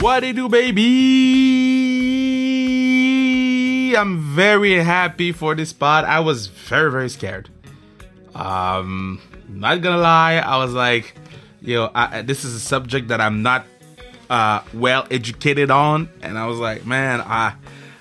[0.00, 0.80] What it do, baby?
[3.94, 6.06] I'm very happy for this spot.
[6.06, 7.50] I was very, very scared.
[8.34, 11.14] Um, not gonna lie, I was like,
[11.60, 13.66] yo, I, this is a subject that I'm not
[14.30, 17.52] uh, well educated on, and I was like, man, I,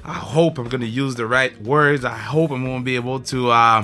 [0.06, 2.06] I hope I'm gonna use the right words.
[2.06, 3.52] I hope I'm gonna be able to.
[3.52, 3.84] Uh,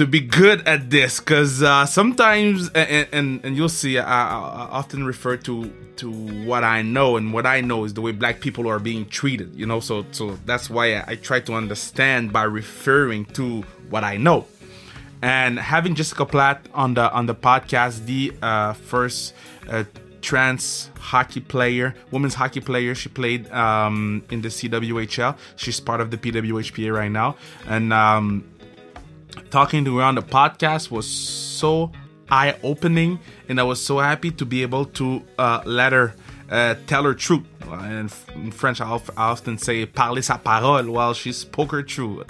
[0.00, 4.68] to be good at this because uh, sometimes and, and, and you'll see I, I,
[4.80, 8.40] often refer to to what I know and what I know is the way black
[8.40, 12.32] people are being treated you know so so that's why I, I try to understand
[12.32, 14.46] by referring to what I know
[15.20, 19.34] and having Jessica Platt on the on the podcast the uh, first
[19.68, 19.84] uh,
[20.22, 22.94] trans hockey player, women's hockey player.
[22.94, 25.36] She played um, in the CWHL.
[25.56, 27.36] She's part of the PWHPA right now,
[27.66, 28.44] and um,
[29.50, 31.90] talking to her on the podcast was so
[32.30, 36.14] eye opening, and I was so happy to be able to uh, let her
[36.50, 37.44] uh, tell her truth.
[37.70, 42.26] In, in French, I, often say "parler sa parole." Well, she spoke her truth.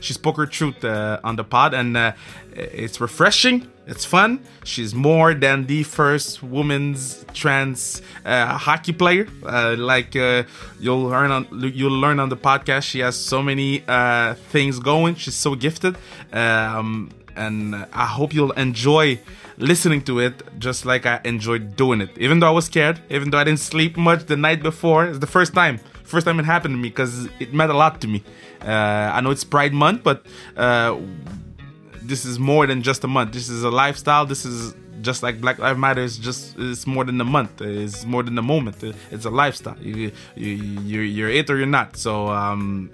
[0.00, 2.12] She spoke her truth uh, on the pod, and uh,
[2.52, 3.68] it's refreshing.
[3.90, 4.38] It's fun.
[4.62, 9.26] She's more than the first woman's trans uh, hockey player.
[9.42, 10.44] Uh, like uh,
[10.78, 15.16] you'll learn on you'll learn on the podcast, she has so many uh, things going.
[15.16, 15.96] She's so gifted,
[16.32, 19.18] um, and I hope you'll enjoy
[19.58, 22.10] listening to it just like I enjoyed doing it.
[22.16, 25.18] Even though I was scared, even though I didn't sleep much the night before, it's
[25.18, 25.80] the first time.
[26.04, 28.22] First time it happened to me because it meant a lot to me.
[28.62, 28.70] Uh,
[29.14, 30.96] I know it's Pride Month, but uh,
[32.10, 33.32] this is more than just a month.
[33.32, 34.26] This is a lifestyle.
[34.26, 37.62] This is just like Black Lives Matter is just it's more than a month.
[37.62, 38.82] It's more than a moment.
[39.10, 39.78] It's a lifestyle.
[39.80, 40.50] You, you
[40.90, 41.96] you're, you're it or you're not.
[41.96, 42.90] So um,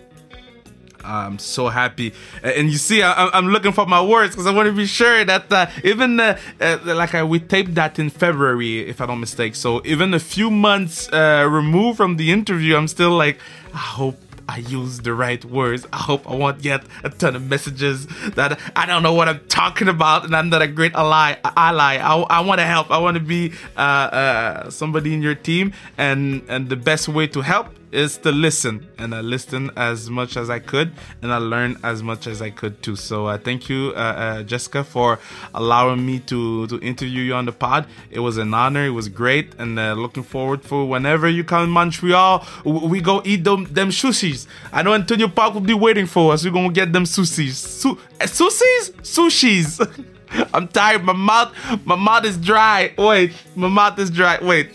[1.03, 2.13] I'm so happy.
[2.43, 5.25] And you see, I, am looking for my words because I want to be sure
[5.25, 9.21] that uh, even uh, uh, like uh, we taped that in February, if I don't
[9.21, 9.55] mistake.
[9.55, 13.39] So even a few months uh, removed from the interview, I'm still like,
[13.73, 14.19] I hope
[14.49, 15.87] I use the right words.
[15.93, 19.41] I hope I won't get a ton of messages that I don't know what I'm
[19.49, 21.37] talking about and I'm not a great ally.
[21.45, 21.97] ally.
[21.97, 22.91] I, I want to help.
[22.91, 27.27] I want to be uh, uh, somebody in your team, and and the best way
[27.29, 30.93] to help is to listen and I listened as much as I could
[31.23, 32.97] and I learned as much as I could too.
[32.97, 35.19] So uh, thank you, uh, uh, Jessica, for
[35.55, 37.87] allowing me to to interview you on the pod.
[38.11, 38.87] It was an honor.
[38.87, 43.23] It was great, and uh, looking forward for whenever you come in Montreal, we go
[43.25, 44.47] eat them them sushis.
[44.73, 46.45] I know Antonio Park will be waiting for us.
[46.45, 47.55] We're gonna get them sushis.
[47.55, 50.05] Su- uh, sushis, sushis.
[50.53, 51.05] I'm tired.
[51.05, 51.55] My mouth,
[51.87, 52.93] my mouth is dry.
[52.99, 54.39] Wait, my mouth is dry.
[54.43, 54.71] Wait.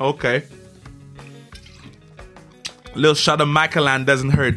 [0.00, 0.44] Okay
[2.94, 4.56] little shot of Macallan doesn't hurt.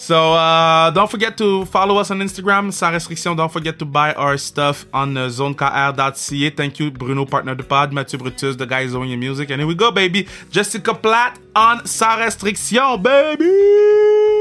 [0.00, 3.36] So uh, don't forget to follow us on Instagram, sans restriction.
[3.36, 6.50] Don't forget to buy our stuff on uh, zonekr.ca.
[6.50, 9.50] Thank you, Bruno, partner de pod, Mathieu Brutus, the guy owning your music.
[9.50, 10.26] And here we go, baby.
[10.50, 14.39] Jessica Platt on Sans restriction, baby.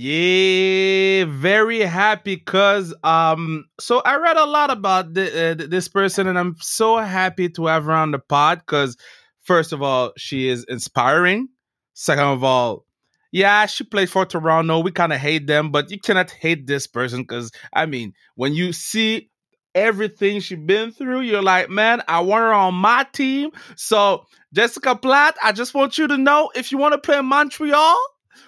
[0.00, 6.28] Yeah, very happy because um so I read a lot about the, uh, this person
[6.28, 8.96] and I'm so happy to have her on the pod cuz
[9.42, 11.48] first of all, she is inspiring.
[11.94, 12.86] Second of all,
[13.32, 14.78] yeah, she played for Toronto.
[14.78, 18.54] We kind of hate them, but you cannot hate this person cuz I mean, when
[18.54, 19.30] you see
[19.74, 24.94] everything she's been through, you're like, "Man, I want her on my team." So, Jessica
[24.94, 27.98] Platt, I just want you to know if you want to play in Montreal,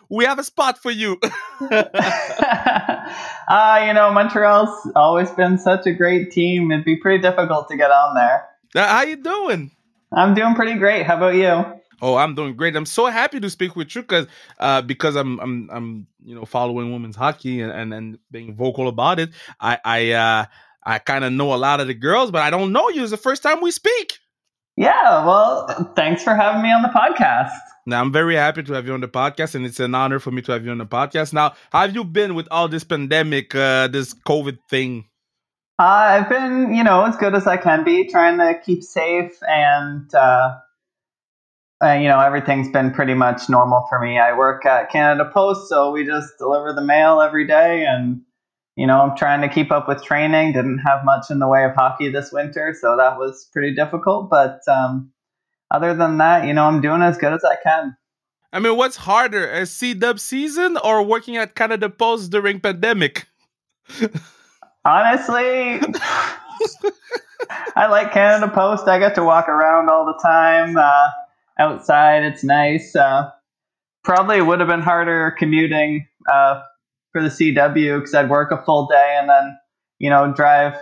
[0.08, 1.18] we have a spot for you.
[1.70, 1.70] uh,
[3.86, 6.70] you know, Montreal's always been such a great team.
[6.70, 8.48] It'd be pretty difficult to get on there.
[8.74, 9.70] Uh, how you doing?
[10.12, 11.06] I'm doing pretty great.
[11.06, 11.80] How about you?
[12.02, 12.76] Oh, I'm doing great.
[12.76, 14.26] I'm so happy to speak with you because
[14.58, 18.88] uh, because I'm I'm I'm you know following women's hockey and and, and being vocal
[18.88, 19.30] about it.
[19.60, 20.44] I I uh,
[20.82, 23.02] I kind of know a lot of the girls, but I don't know you.
[23.02, 24.18] It's the first time we speak.
[24.76, 27.50] Yeah, well, thanks for having me on the podcast.
[27.90, 30.30] Now, I'm very happy to have you on the podcast, and it's an honor for
[30.30, 31.32] me to have you on the podcast.
[31.32, 35.06] Now, how have you been with all this pandemic, uh, this COVID thing?
[35.76, 35.82] Uh,
[36.22, 40.14] I've been, you know, as good as I can be, trying to keep safe, and
[40.14, 40.58] uh,
[41.82, 44.18] uh, you know, everything's been pretty much normal for me.
[44.18, 48.20] I work at Canada Post, so we just deliver the mail every day, and
[48.76, 50.52] you know, I'm trying to keep up with training.
[50.52, 54.30] Didn't have much in the way of hockey this winter, so that was pretty difficult.
[54.30, 55.10] But um,
[55.70, 57.96] other than that, you know, I'm doing as good as I can.
[58.52, 63.26] I mean, what's harder, a C Dub season or working at Canada Post during pandemic?
[64.84, 65.80] Honestly,
[67.76, 68.88] I like Canada Post.
[68.88, 71.08] I get to walk around all the time uh,
[71.58, 72.24] outside.
[72.24, 72.96] It's nice.
[72.96, 73.30] Uh,
[74.02, 76.62] probably would have been harder commuting uh,
[77.12, 79.58] for the CW because I'd work a full day and then
[79.98, 80.74] you know drive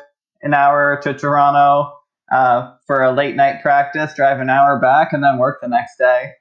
[0.43, 1.93] an hour to Toronto
[2.33, 5.97] uh, for a late night practice, drive an hour back, and then work the next
[5.99, 6.33] day.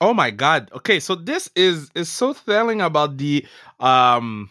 [0.00, 0.70] Oh my god.
[0.72, 3.44] Okay, so this is is so telling about the
[3.80, 4.48] um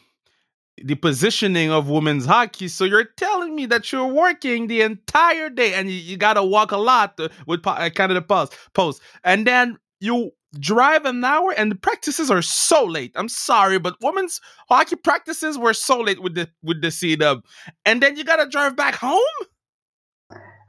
[0.83, 2.67] the positioning of women's hockey.
[2.67, 6.43] So you're telling me that you're working the entire day and you, you got to
[6.43, 11.51] walk a lot uh, with uh, Canada Post, Post, and then you drive an hour
[11.51, 13.11] and the practices are so late.
[13.15, 17.43] I'm sorry, but women's hockey practices were so late with the with the C Dub,
[17.85, 19.21] and then you got to drive back home.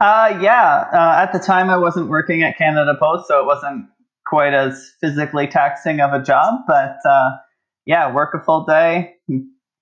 [0.00, 0.84] Uh, yeah.
[0.92, 3.86] Uh, at the time, I wasn't working at Canada Post, so it wasn't
[4.26, 6.60] quite as physically taxing of a job.
[6.66, 7.30] But uh,
[7.86, 9.14] yeah, work a full day,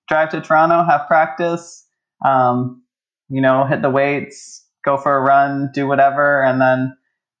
[0.07, 1.85] drive to Toronto, have practice,
[2.25, 2.81] um,
[3.29, 6.97] you know, hit the weights, go for a run, do whatever, and then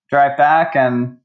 [0.09, 1.17] drive back and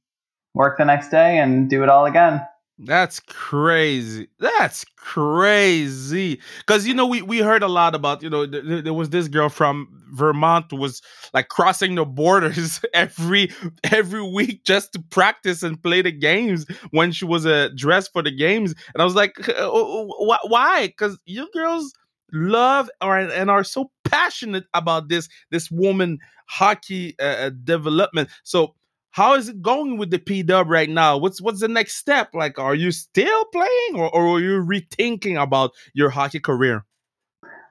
[0.54, 2.40] work the next day and do it all again.
[2.84, 4.26] That's crazy.
[4.40, 6.40] That's crazy.
[6.67, 9.11] Because you know we we heard a lot about you know th- th- there was
[9.11, 11.00] this girl from Vermont was
[11.32, 13.52] like crossing the borders every
[13.84, 18.23] every week just to practice and play the games when she was uh, dressed for
[18.23, 20.87] the games, and I was like, why?
[20.88, 21.93] Because you girls
[22.32, 26.19] love or and are so passionate about this this woman
[26.49, 28.28] hockey uh, uh development.
[28.43, 28.75] So
[29.12, 31.19] how is it going with the P Dub right now?
[31.19, 32.31] What's what's the next step?
[32.35, 36.85] Like, are you still playing, or, or are you rethinking about your hockey career?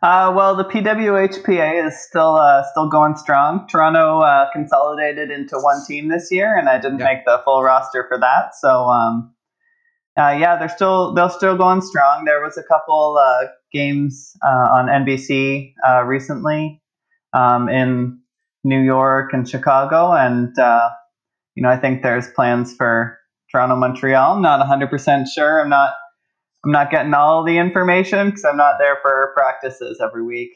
[0.03, 3.67] Uh, well, the PWHPA is still uh, still going strong.
[3.67, 7.05] Toronto uh, consolidated into one team this year, and I didn't yeah.
[7.05, 8.55] make the full roster for that.
[8.55, 9.33] So, um,
[10.17, 12.25] uh, yeah, they're still they're still going strong.
[12.25, 15.73] There was a couple uh, games uh, on NBC
[16.05, 16.81] recently
[17.33, 18.19] um, in
[18.63, 20.55] New York and Chicago, and
[21.55, 23.17] you know, I think there's plans for
[23.51, 24.35] Toronto, Montreal.
[24.35, 25.61] I'm not 100% sure.
[25.61, 25.93] I'm not
[26.63, 30.51] I'm not getting all the information because I'm not there for practices every week.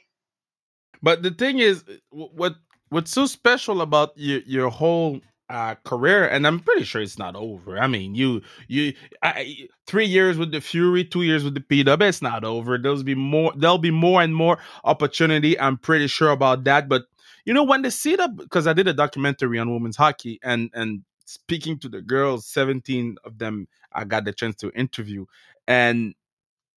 [1.02, 2.56] But the thing is, what
[2.90, 7.36] what's so special about your your whole uh, career, and I'm pretty sure it's not
[7.36, 7.78] over.
[7.78, 12.02] I mean, you you I, three years with the Fury, two years with the PW,
[12.08, 12.78] it's not over.
[12.78, 13.54] There'll be more.
[13.56, 15.60] There'll be more and more opportunity.
[15.60, 16.88] I'm pretty sure about that.
[16.88, 17.06] But
[17.46, 20.70] you know when they see that because I did a documentary on women's hockey and
[20.74, 25.26] and speaking to the girls, 17 of them I got the chance to interview
[25.68, 26.14] and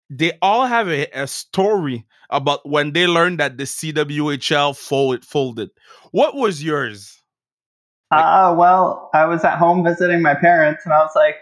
[0.08, 5.70] they all have a, a story about when they learned that the CWHL folded folded.
[6.12, 7.22] What was yours?
[8.12, 11.36] Like, uh, well, I was at home visiting my parents and I was like,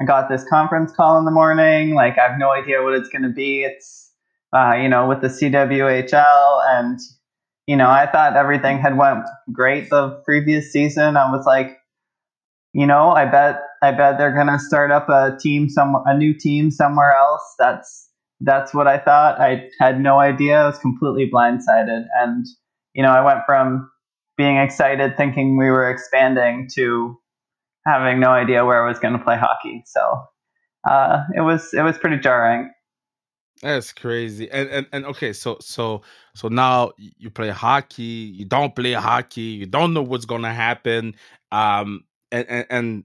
[0.00, 1.94] I got this conference call in the morning.
[1.94, 3.62] Like, I have no idea what it's going to be.
[3.62, 4.10] It's,
[4.54, 6.98] uh, you know, with the CWHL and
[7.68, 11.18] you know, I thought everything had went great the previous season.
[11.18, 11.76] I was like,
[12.72, 16.32] you know, I bet I bet they're gonna start up a team some a new
[16.32, 17.42] team somewhere else.
[17.58, 18.08] That's
[18.40, 19.38] that's what I thought.
[19.38, 20.62] I had no idea.
[20.62, 22.06] I was completely blindsided.
[22.18, 22.46] And,
[22.94, 23.90] you know, I went from
[24.38, 27.18] being excited thinking we were expanding to
[27.86, 29.82] having no idea where I was gonna play hockey.
[29.84, 30.22] So
[30.90, 32.70] uh, it was it was pretty jarring.
[33.62, 34.48] That's crazy.
[34.50, 36.02] And, and and okay, so so
[36.34, 41.14] so now you play hockey, you don't play hockey, you don't know what's gonna happen.
[41.50, 43.04] Um and and, and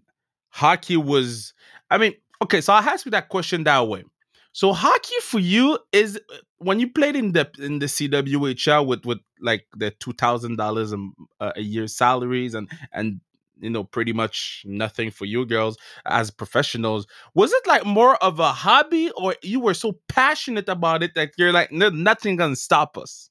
[0.49, 1.53] hockey was
[1.89, 2.13] I mean,
[2.43, 4.03] okay, so I'll ask you that question that way.
[4.51, 9.05] So hockey for you is uh, when you played in the in the CWHL with
[9.05, 10.93] with like the two thousand dollars
[11.39, 13.21] a year salaries and and
[13.63, 17.07] you know pretty much nothing for you girls as professionals.
[17.33, 21.31] Was it like more of a hobby or you were so passionate about it that
[21.37, 23.29] you're like no, nothing gonna stop us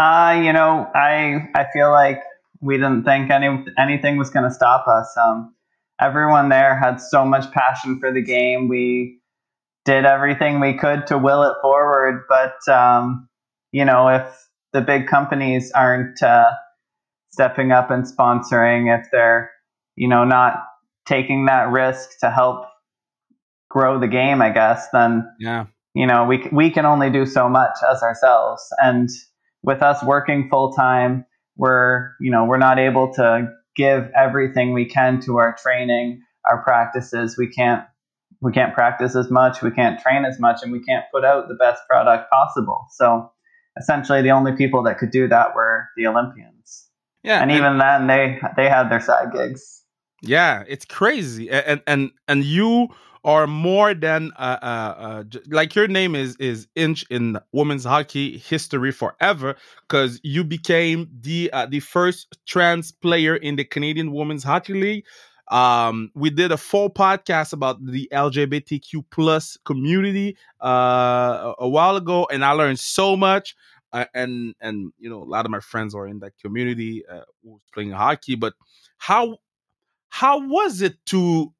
[0.00, 2.22] uh you know i i feel like
[2.62, 5.14] we didn't think any anything was gonna stop us.
[5.16, 5.54] Um
[6.00, 8.68] everyone there had so much passion for the game.
[8.68, 9.18] We
[9.84, 13.28] did everything we could to will it forward but um
[13.72, 16.52] you know if the big companies aren't uh,
[17.32, 19.50] stepping up and sponsoring, if they're,
[19.96, 20.64] you know, not
[21.06, 22.66] taking that risk to help
[23.70, 27.48] grow the game, I guess, then yeah, you know, we we can only do so
[27.48, 28.62] much as ourselves.
[28.78, 29.08] And
[29.62, 31.24] with us working full time,
[31.56, 36.62] we're, you know, we're not able to give everything we can to our training, our
[36.62, 37.36] practices.
[37.38, 37.84] We can't
[38.40, 41.48] we can't practice as much, we can't train as much, and we can't put out
[41.48, 42.86] the best product possible.
[42.90, 43.30] So
[43.78, 46.88] essentially the only people that could do that were the Olympians.
[47.22, 49.84] Yeah, and, and even then, they they had their side gigs.
[50.22, 52.88] Yeah, it's crazy, and and and you
[53.24, 58.38] are more than uh, uh, uh, like your name is is inch in women's hockey
[58.38, 59.54] history forever
[59.88, 65.04] because you became the uh, the first trans player in the Canadian Women's Hockey League.
[65.48, 72.26] Um, we did a full podcast about the LGBTQ plus community uh, a while ago,
[72.32, 73.54] and I learned so much.
[73.92, 77.22] Uh, and and you know, a lot of my friends are in that community uh,
[77.44, 78.34] who's playing hockey.
[78.34, 78.54] But
[78.98, 79.38] how
[80.08, 81.52] how was it to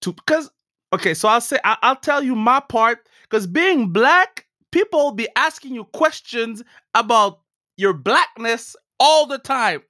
[0.00, 0.50] to because
[0.92, 5.12] okay, so I'll say I, I'll tell you my part because being black, people will
[5.12, 6.62] be asking you questions
[6.94, 7.40] about
[7.76, 9.82] your blackness all the time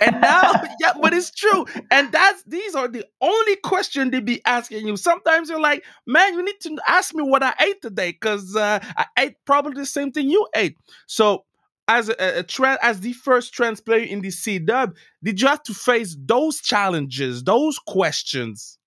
[0.00, 1.66] and now, yeah, but it's true.
[1.90, 4.96] And that's these are the only question they be asking you.
[4.96, 8.80] Sometimes you're like, man, you need to ask me what I ate today because uh,
[8.96, 10.76] I ate probably the same thing you ate.
[11.06, 11.44] So,
[11.88, 15.48] as a, a trend, as the first trans player in the C Dub, did you
[15.48, 18.78] have to face those challenges, those questions?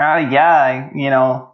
[0.00, 1.50] Uh, yeah, you know,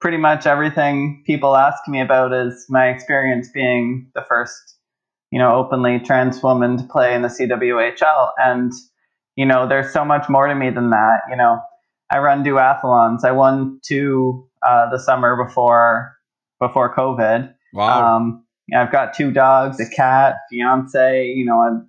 [0.00, 4.78] pretty much everything people ask me about is my experience being the first
[5.32, 8.32] you know, openly trans woman to play in the CWHL.
[8.36, 8.70] And,
[9.34, 11.22] you know, there's so much more to me than that.
[11.30, 11.58] You know,
[12.10, 13.24] I run duathlons.
[13.24, 16.14] I won two uh, the summer before
[16.60, 17.52] before COVID.
[17.72, 18.16] Wow.
[18.16, 18.44] Um,
[18.76, 21.26] I've got two dogs, a cat, fiance.
[21.26, 21.80] You know, I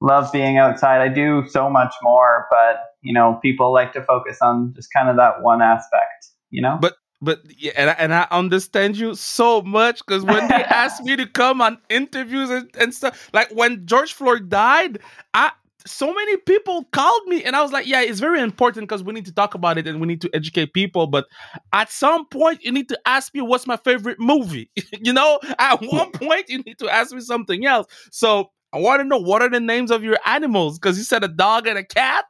[0.00, 1.00] love being outside.
[1.00, 5.08] I do so much more, but you know, people like to focus on just kind
[5.08, 6.26] of that one aspect.
[6.50, 10.48] You know, but but yeah, and I, and I understand you so much because when
[10.48, 14.98] they asked me to come on interviews and, and stuff, like when George Floyd died,
[15.32, 15.52] I
[15.86, 19.12] so many people called me and I was like, yeah, it's very important because we
[19.12, 21.06] need to talk about it and we need to educate people.
[21.06, 21.26] But
[21.72, 24.70] at some point, you need to ask me what's my favorite movie.
[25.00, 27.86] you know, at one point, you need to ask me something else.
[28.10, 31.24] So I want to know what are the names of your animals because you said
[31.24, 32.24] a dog and a cat.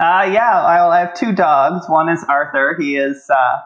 [0.00, 1.88] uh, yeah, I have two dogs.
[1.88, 2.76] One is Arthur.
[2.78, 3.28] He is.
[3.28, 3.60] Uh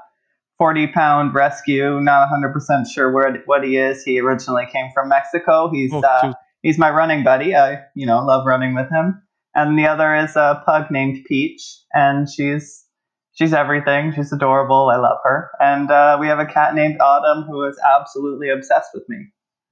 [0.58, 2.00] 40 pound rescue.
[2.00, 4.02] Not 100% sure where what he is.
[4.02, 5.70] He originally came from Mexico.
[5.70, 6.32] He's oh, uh,
[6.62, 7.54] he's my running buddy.
[7.54, 9.22] I you know love running with him.
[9.54, 11.62] And the other is a pug named Peach,
[11.94, 12.84] and she's
[13.32, 14.12] she's everything.
[14.14, 14.90] She's adorable.
[14.92, 15.50] I love her.
[15.60, 19.28] And uh, we have a cat named Autumn who is absolutely obsessed with me.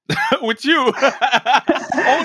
[0.43, 0.93] with you?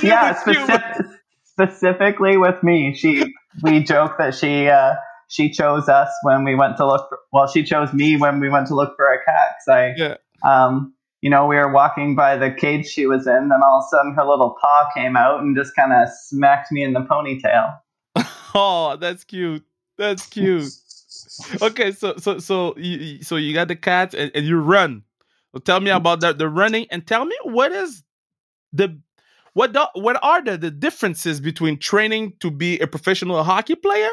[0.02, 1.16] yeah, with specific, you.
[1.44, 2.94] specifically with me.
[2.96, 4.68] She we joke that she.
[4.68, 4.96] Uh,
[5.30, 8.50] she chose us when we went to look for, well she chose me when we
[8.50, 10.16] went to look for a cat because i yeah.
[10.44, 13.86] um you know we were walking by the cage she was in and all of
[13.86, 17.02] a sudden her little paw came out and just kind of smacked me in the
[17.02, 17.80] ponytail.
[18.56, 19.64] Oh that's cute.
[19.96, 20.74] That's cute.
[21.62, 25.04] Okay so so so you so you got the cat and, and you run.
[25.66, 28.04] Tell me about that the running and tell me what is
[28.74, 29.00] the
[29.54, 34.10] what the, what are the, the differences between training to be a professional hockey player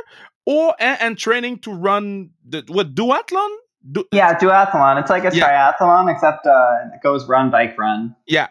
[0.46, 3.56] or and, and training to run the what duathlon?
[3.92, 5.00] Du- yeah, duathlon.
[5.00, 5.72] It's like a yeah.
[5.72, 8.16] triathlon except uh, it goes run bike run.
[8.26, 8.48] Yeah.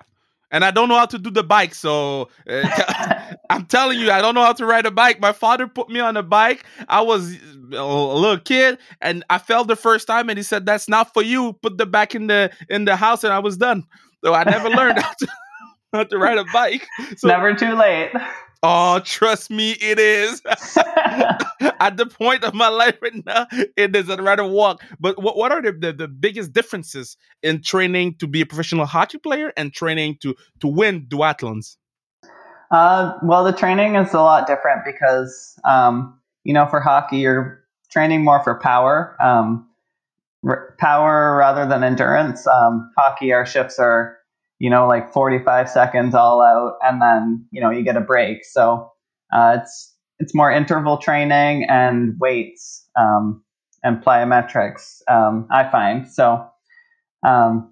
[0.51, 4.21] And I don't know how to do the bike, so uh, I'm telling you, I
[4.21, 5.19] don't know how to ride a bike.
[5.19, 6.63] My father put me on a bike.
[6.87, 7.35] I was
[7.73, 11.23] a little kid, and I fell the first time, and he said, "That's not for
[11.23, 11.53] you.
[11.61, 13.85] Put the back in the in the house," and I was done.
[14.23, 15.27] So I never learned how to,
[15.93, 16.87] how to ride a bike.
[17.17, 18.11] So, never too late.
[18.67, 20.41] Oh, trust me, it is.
[20.47, 23.45] At the point of my life right now,
[23.77, 24.09] it is.
[24.09, 24.81] I'd rather walk.
[24.99, 28.87] But what, what are the, the, the, biggest differences in training to be a professional
[28.87, 31.77] hockey player and training to, to win duathlons?
[32.71, 37.63] Uh, well, the training is a lot different because, um, you know, for hockey, you're
[37.91, 39.69] training more for power, um,
[40.43, 42.47] r- power rather than endurance.
[42.47, 44.17] Um, hockey, our shifts are
[44.59, 48.45] you know, like 45 seconds all out, and then you know you get a break.
[48.45, 48.91] So
[49.33, 53.43] uh, it's it's more interval training and weights um,
[53.83, 55.01] and plyometrics.
[55.09, 56.47] Um, I find so.
[57.25, 57.71] Um,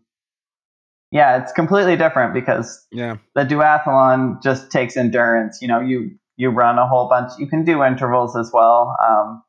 [1.12, 3.18] yeah, it's completely different because yeah.
[3.36, 5.60] the duathlon just takes endurance.
[5.62, 7.34] You know, you you run a whole bunch.
[7.38, 9.44] You can do intervals as well, um,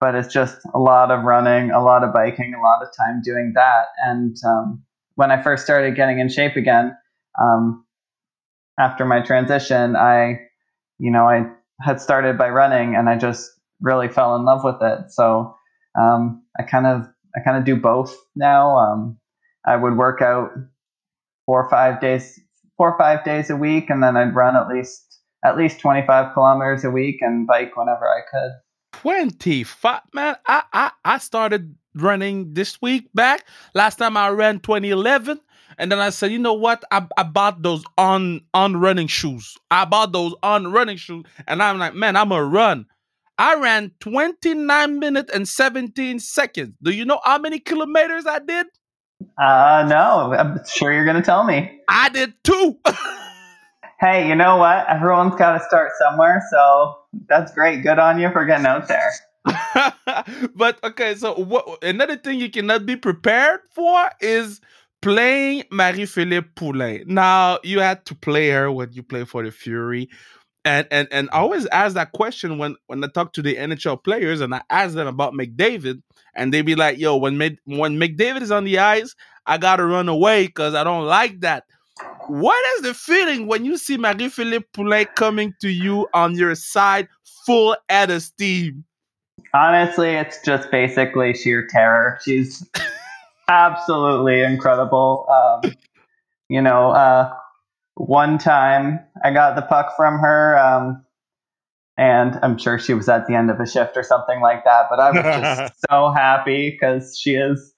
[0.00, 3.20] but it's just a lot of running, a lot of biking, a lot of time
[3.22, 4.82] doing that, and um,
[5.16, 6.96] when I first started getting in shape again,
[7.40, 7.84] um,
[8.78, 10.38] after my transition, I,
[10.98, 11.46] you know, I
[11.80, 15.10] had started by running and I just really fell in love with it.
[15.10, 15.54] So
[15.98, 17.06] um, I kind of
[17.36, 18.76] I kind of do both now.
[18.76, 19.18] Um,
[19.66, 20.50] I would work out
[21.44, 22.38] four or five days
[22.76, 26.06] four or five days a week, and then I'd run at least at least twenty
[26.06, 28.52] five kilometers a week and bike whenever I could.
[29.00, 30.36] Twenty five, man.
[30.46, 33.46] I I I started running this week back.
[33.74, 35.40] Last time I ran 2011.
[35.78, 36.84] And then I said, you know what?
[36.90, 39.56] I, I bought those on on running shoes.
[39.70, 41.24] I bought those on running shoes.
[41.46, 42.86] And I'm like, man, I'm a run.
[43.38, 46.72] I ran 29 minutes and 17 seconds.
[46.82, 48.66] Do you know how many kilometers I did?
[49.38, 50.34] Uh no.
[50.38, 51.80] I'm sure you're gonna tell me.
[51.88, 52.78] I did two.
[54.00, 54.86] hey, you know what?
[54.88, 56.96] Everyone's gotta start somewhere, so
[57.28, 57.82] that's great.
[57.82, 59.12] Good on you for getting out there.
[60.54, 64.60] but okay, so what another thing you cannot be prepared for is
[65.02, 67.04] playing Marie-Philip Poulin.
[67.06, 70.08] Now you had to play her when you play for the Fury.
[70.64, 74.02] And and and I always ask that question when when I talk to the NHL
[74.02, 76.02] players and I ask them about McDavid,
[76.34, 79.14] and they be like, "Yo, when when McDavid is on the ice,
[79.46, 81.64] I gotta run away because I don't like that."
[82.28, 87.08] What is the feeling when you see Marie-Philip Poulin coming to you on your side,
[87.44, 88.84] full head of steam?
[89.54, 92.18] Honestly, it's just basically sheer terror.
[92.24, 92.68] She's
[93.48, 95.26] absolutely incredible.
[95.30, 95.72] Um,
[96.48, 97.32] you know, uh,
[97.94, 101.04] one time I got the puck from her, um,
[101.96, 104.86] and I'm sure she was at the end of a shift or something like that.
[104.90, 107.72] But I was just so happy because she is,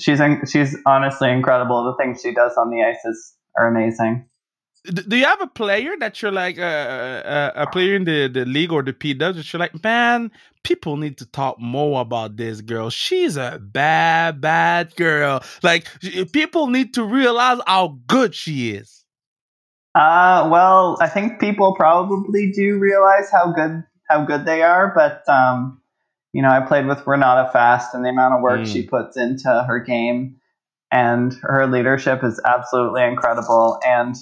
[0.00, 1.84] she's she's honestly incredible.
[1.84, 4.26] The things she does on the ice is are amazing
[4.84, 8.44] do you have a player that you're like uh, uh, a player in the, the
[8.44, 10.30] league or the P Dubs that you're like, man,
[10.62, 12.90] people need to talk more about this girl.
[12.90, 15.42] She's a bad, bad girl.
[15.62, 15.88] Like
[16.32, 19.04] people need to realize how good she is.
[19.94, 25.26] Uh, well, I think people probably do realize how good how good they are, but
[25.32, 25.80] um,
[26.34, 28.66] you know, I played with Renata Fast, and the amount of work mm.
[28.70, 30.36] she puts into her game
[30.90, 33.78] and her leadership is absolutely incredible.
[33.86, 34.14] And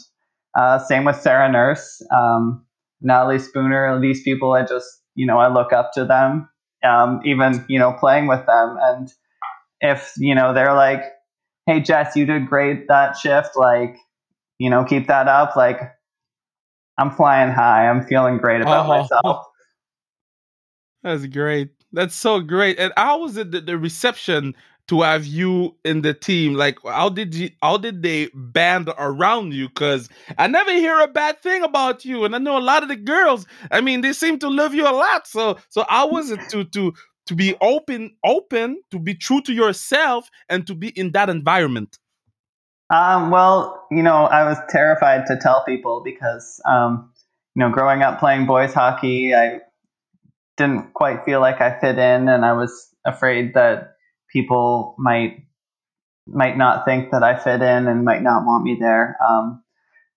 [0.59, 2.65] uh, same with Sarah Nurse, um,
[3.01, 4.01] Natalie Spooner.
[4.01, 6.49] These people, I just you know I look up to them.
[6.85, 9.09] Um, even you know playing with them, and
[9.81, 11.03] if you know they're like,
[11.67, 13.97] "Hey Jess, you did great that shift," like
[14.59, 15.57] you know keep that up.
[15.57, 15.81] Like
[16.99, 17.89] I'm flying high.
[17.89, 19.47] I'm feeling great about oh, myself.
[21.03, 21.71] That's great.
[21.93, 22.79] That's so great.
[22.79, 24.55] And how was it the, the reception
[24.89, 26.55] to have you in the team?
[26.55, 27.51] Like, how did you?
[27.63, 29.69] How did they band around you?
[29.69, 30.09] Because
[30.39, 32.97] I never hear a bad thing about you, and I know a lot of the
[32.97, 33.47] girls.
[33.71, 35.27] I mean, they seem to love you a lot.
[35.27, 36.93] So, so how was it to to
[37.27, 41.99] to be open, open, to be true to yourself, and to be in that environment?
[42.91, 47.11] Um, well, you know, I was terrified to tell people because, um,
[47.55, 49.61] you know, growing up playing boys hockey, I
[50.59, 53.95] didn't quite feel like I fit in, and I was afraid that
[54.33, 55.45] people might
[56.27, 59.17] might not think that I fit in and might not want me there.
[59.29, 59.63] Um,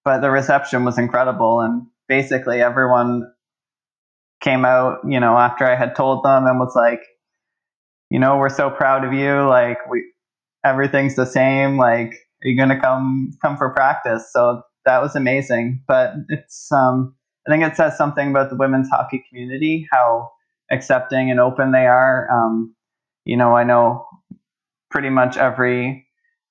[0.04, 3.32] but the reception was incredible, and basically everyone
[4.42, 7.02] came out, you know, after I had told them and was like,
[8.12, 9.48] you know, we're so proud of you.
[9.48, 10.04] Like we,
[10.64, 11.78] everything's the same.
[11.78, 14.30] Like, are you gonna come come for practice?
[14.32, 15.82] So that was amazing.
[15.88, 17.16] But it's, um,
[17.48, 20.32] I think it says something about the women's hockey community, how
[20.72, 22.28] accepting and open they are.
[22.32, 22.75] Um,
[23.26, 24.08] you know, I know
[24.92, 26.08] pretty much every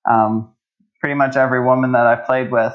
[0.09, 0.53] um,
[1.01, 2.75] pretty much every woman that I've played with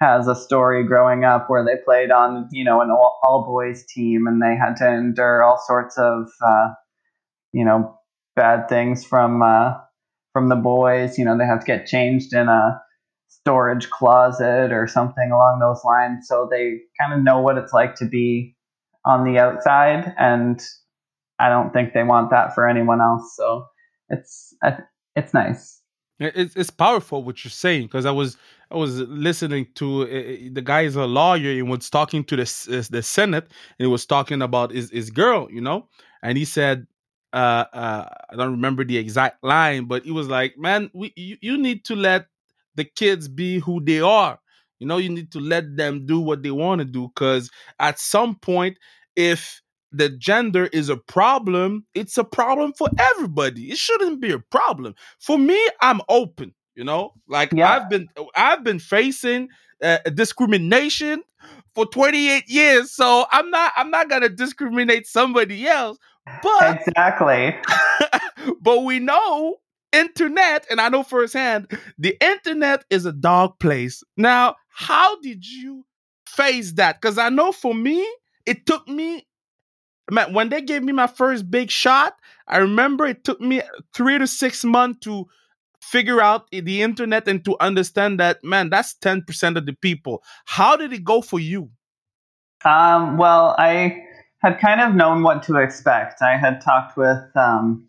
[0.00, 4.26] has a story growing up where they played on you know an all, boys team
[4.26, 6.68] and they had to endure all sorts of uh,
[7.52, 7.98] you know
[8.36, 9.74] bad things from uh,
[10.32, 11.18] from the boys.
[11.18, 12.80] You know, they have to get changed in a
[13.28, 17.96] storage closet or something along those lines, so they kind of know what it's like
[17.96, 18.54] to be
[19.04, 20.60] on the outside and
[21.38, 23.34] I don't think they want that for anyone else.
[23.36, 23.66] So
[24.08, 24.54] it's
[25.16, 25.82] it's nice.
[26.20, 28.36] It's it's powerful what you're saying because I was
[28.70, 32.42] I was listening to uh, the guy is a lawyer and was talking to the
[32.42, 35.88] uh, the Senate and he was talking about his his girl, you know,
[36.22, 36.86] and he said.
[37.30, 41.36] Uh, uh, I don't remember the exact line, but he was like, "Man, we you,
[41.42, 42.24] you need to let
[42.74, 44.38] the kids be who they are.
[44.78, 47.08] You know, you need to let them do what they want to do.
[47.08, 48.78] Because at some point,
[49.16, 49.60] if
[49.92, 53.70] the gender is a problem, it's a problem for everybody.
[53.70, 54.94] It shouldn't be a problem.
[55.18, 57.14] For me, I'm open, you know?
[57.26, 57.70] Like yeah.
[57.70, 59.48] I've been I've been facing
[59.82, 61.22] uh, discrimination
[61.74, 65.98] for 28 years, so I'm not I'm not going to discriminate somebody else.
[66.42, 67.56] But Exactly.
[68.60, 69.56] but we know
[69.92, 74.02] internet and I know firsthand the internet is a dark place.
[74.18, 75.86] Now, how did you
[76.26, 77.00] face that?
[77.00, 78.06] Cuz I know for me
[78.44, 79.26] it took me
[80.10, 82.14] man, when they gave me my first big shot,
[82.46, 83.62] I remember it took me
[83.94, 85.26] three to six months to
[85.80, 90.22] figure out the internet and to understand that, man, that's 10% of the people.
[90.44, 91.70] How did it go for you?
[92.64, 94.02] Um, well, I
[94.40, 96.22] had kind of known what to expect.
[96.22, 97.88] I had talked with um,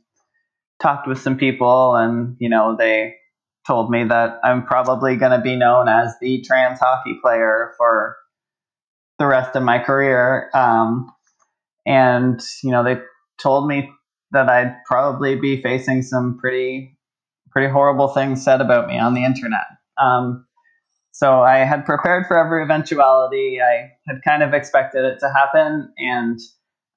[0.81, 3.15] talked with some people, and you know, they
[3.67, 8.17] told me that I'm probably going to be known as the trans hockey player for
[9.17, 10.49] the rest of my career.
[10.53, 11.11] Um,
[11.89, 13.01] and you know they
[13.41, 13.89] told me
[14.31, 16.95] that I'd probably be facing some pretty
[17.51, 19.65] pretty horrible things said about me on the internet.
[19.99, 20.45] Um,
[21.11, 23.59] so I had prepared for every eventuality.
[23.59, 26.39] I had kind of expected it to happen, and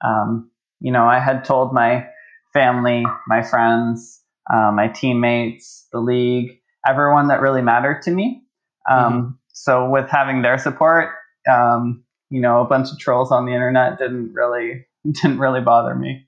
[0.05, 2.07] um, you know I had told my
[2.53, 4.21] family, my friends,
[4.53, 8.43] uh, my teammates, the league, everyone that really mattered to me.
[8.89, 9.29] Um, mm-hmm.
[9.53, 11.09] So with having their support,
[11.51, 12.02] um,
[12.33, 14.87] you know, a bunch of trolls on the internet didn't really
[15.21, 16.27] didn't really bother me.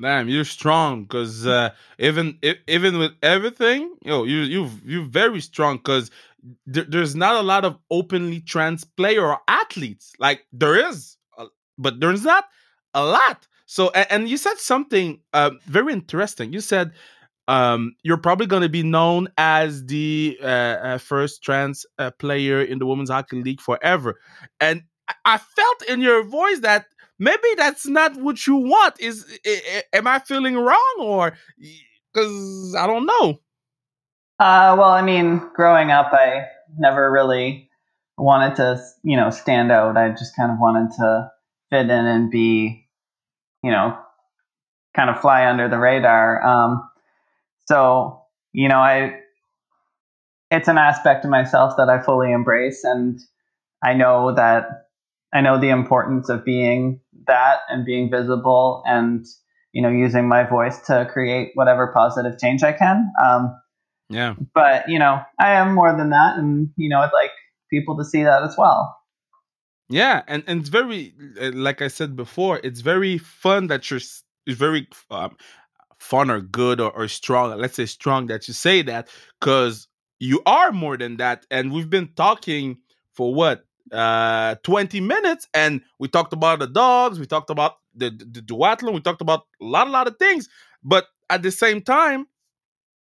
[0.00, 5.78] Damn, you're strong because uh, even even with everything, you you you you're very strong
[5.78, 6.12] because
[6.72, 10.12] th- there's not a lot of openly trans player or athletes.
[10.20, 12.44] Like there is, uh, but there's not
[12.94, 13.48] a lot.
[13.66, 16.52] So and, and you said something uh, very interesting.
[16.52, 16.92] You said
[17.48, 22.62] um, you're probably going to be known as the uh, uh, first trans uh, player
[22.62, 24.20] in the women's hockey league forever,
[24.60, 24.84] and
[25.24, 26.86] I felt in your voice that
[27.18, 29.00] maybe that's not what you want.
[29.00, 29.38] Is
[29.92, 31.34] am I feeling wrong or
[32.12, 33.40] because I don't know?
[34.38, 37.70] Uh, well, I mean, growing up, I never really
[38.18, 39.96] wanted to, you know, stand out.
[39.96, 41.30] I just kind of wanted to
[41.70, 42.88] fit in and be,
[43.62, 43.96] you know,
[44.96, 46.44] kind of fly under the radar.
[46.44, 46.90] Um,
[47.66, 49.18] so, you know, I
[50.50, 53.18] it's an aspect of myself that I fully embrace, and
[53.82, 54.88] I know that
[55.32, 59.24] I know the importance of being that and being visible and
[59.72, 63.10] you know using my voice to create whatever positive change I can.
[63.24, 63.56] Um,
[64.12, 64.34] yeah.
[64.54, 67.30] But you know, I am more than that, and you know, I'd like
[67.70, 68.96] people to see that as well.
[69.88, 74.00] Yeah, and and it's very uh, like I said before, it's very fun that you're
[74.46, 75.36] it's very um,
[75.98, 77.56] fun or good or, or strong.
[77.58, 79.08] Let's say strong that you say that
[79.40, 82.78] because you are more than that, and we've been talking
[83.14, 88.10] for what uh 20 minutes and we talked about the dogs we talked about the,
[88.10, 90.48] the, the duathlon we talked about a lot a lot of things
[90.84, 92.26] but at the same time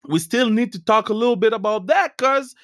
[0.08, 2.56] we still need to talk a little bit about that because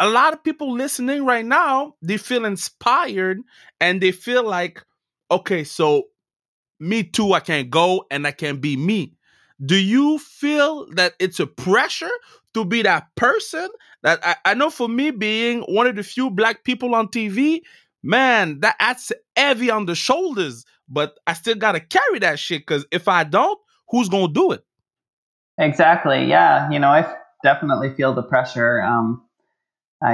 [0.00, 3.40] a lot of people listening right now they feel inspired
[3.80, 4.84] and they feel like
[5.30, 6.04] okay so
[6.80, 9.14] me too i can go and i can be me.
[9.64, 12.10] Do you feel that it's a pressure
[12.54, 13.68] to be that person
[14.02, 17.60] that I, I know for me being one of the few black people on tv
[18.02, 22.86] man that adds heavy on the shoulders but i still gotta carry that shit because
[22.90, 24.64] if i don't who's gonna do it
[25.58, 26.26] Exactly.
[26.26, 26.70] Yeah.
[26.70, 28.82] You know, I definitely feel the pressure.
[28.82, 29.22] Um,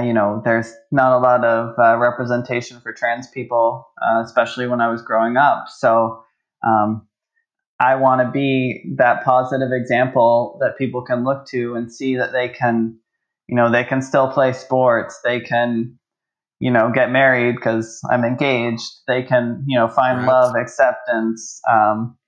[0.02, 4.82] you know, there's not a lot of uh, representation for trans people, uh, especially when
[4.82, 5.68] I was growing up.
[5.68, 6.22] So
[6.66, 7.07] um,
[7.80, 12.32] I want to be that positive example that people can look to and see that
[12.32, 12.98] they can,
[13.46, 15.20] you know, they can still play sports.
[15.24, 15.98] They can,
[16.58, 18.90] you know, get married because I'm engaged.
[19.06, 20.26] They can, you know, find right.
[20.26, 21.60] love, acceptance.
[21.70, 22.18] Um,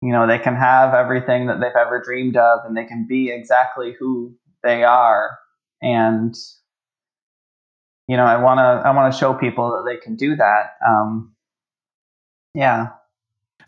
[0.00, 3.30] you know they can have everything that they've ever dreamed of and they can be
[3.30, 5.38] exactly who they are
[5.82, 6.34] and
[8.06, 10.76] you know i want to i want to show people that they can do that
[10.86, 11.34] um
[12.54, 12.88] yeah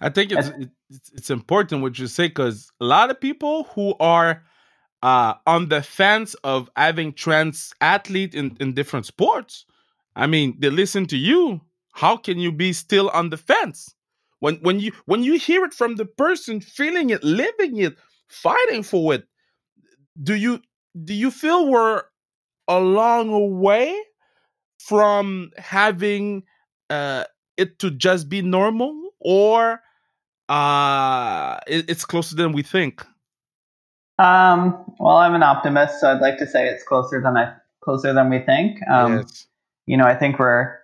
[0.01, 0.51] i think it's
[0.91, 4.43] it's, it's important what you say because a lot of people who are
[5.03, 9.65] uh on the fence of having trans athlete in in different sports
[10.17, 11.61] i mean they listen to you
[11.93, 13.95] how can you be still on the fence?
[14.39, 17.97] When when you when you hear it from the person feeling it living it
[18.29, 19.27] fighting for it
[20.23, 20.63] do you
[21.05, 22.05] do you feel we're
[22.69, 23.95] a long way
[24.79, 26.45] from having
[26.89, 27.25] uh
[27.59, 28.95] it to just be normal?
[29.21, 29.81] Or
[30.51, 33.05] uh it, it's closer than we think
[34.19, 38.13] um well i'm an optimist so i'd like to say it's closer than i closer
[38.13, 39.47] than we think um yes.
[39.87, 40.81] you know i think we're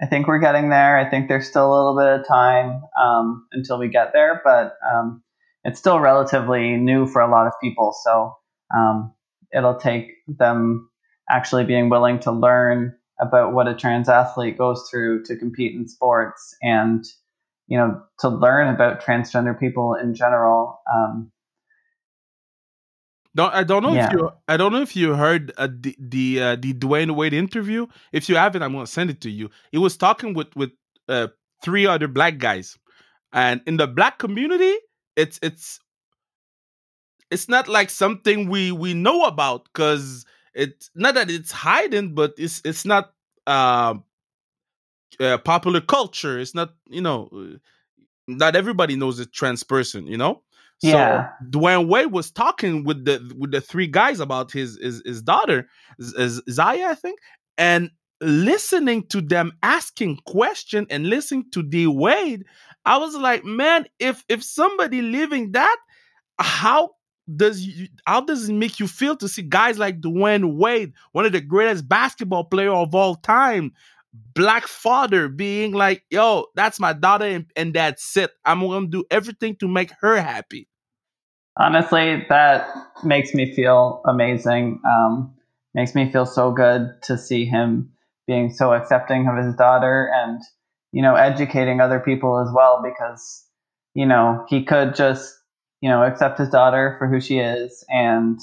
[0.00, 0.96] I think we're getting there.
[0.96, 4.76] I think there's still a little bit of time um, until we get there, but
[4.88, 5.22] um,
[5.64, 7.92] it's still relatively new for a lot of people.
[8.04, 8.36] So
[8.76, 9.12] um,
[9.52, 10.88] it'll take them
[11.28, 15.88] actually being willing to learn about what a trans athlete goes through to compete in
[15.88, 17.04] sports and
[17.68, 21.30] you know to learn about transgender people in general um,
[23.38, 24.06] don't I don't know yeah.
[24.06, 27.32] if you I don't know if you heard uh, the the uh, the Dwyane Wade
[27.32, 27.86] interview.
[28.10, 29.50] If you haven't, I'm gonna send it to you.
[29.70, 30.72] He was talking with with
[31.08, 31.28] uh,
[31.62, 32.76] three other black guys,
[33.32, 34.74] and in the black community,
[35.14, 35.78] it's it's
[37.30, 42.34] it's not like something we we know about because it's not that it's hiding, but
[42.38, 43.12] it's it's not
[43.46, 43.94] uh,
[45.20, 46.38] uh, popular culture.
[46.38, 47.58] It's not you know
[48.26, 50.06] not everybody knows a trans person.
[50.06, 50.42] You know,
[50.78, 51.30] so yeah.
[51.50, 55.68] Dwyane Wade was talking with the with the three guys about his his, his daughter,
[56.00, 57.18] Zaya, I think,
[57.56, 57.90] and
[58.20, 62.44] listening to them asking question and listening to D Wade,
[62.84, 65.76] I was like, man, if if somebody living that,
[66.38, 66.90] how
[67.36, 71.26] does you, how does it make you feel to see guys like Dwyane Wade, one
[71.26, 73.72] of the greatest basketball player of all time,
[74.12, 78.30] black father being like, yo, that's my daughter and, and that's it.
[78.44, 80.68] I'm gonna do everything to make her happy.
[81.56, 82.68] honestly, that
[83.04, 84.80] makes me feel amazing.
[84.86, 85.34] Um,
[85.74, 87.92] makes me feel so good to see him
[88.26, 90.40] being so accepting of his daughter and
[90.92, 93.44] you know educating other people as well because
[93.94, 95.34] you know he could just
[95.80, 98.38] you know accept his daughter for who she is and